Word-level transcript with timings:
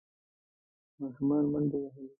ماشومان 0.99 1.43
منډې 1.51 1.77
وهلې. 1.83 2.07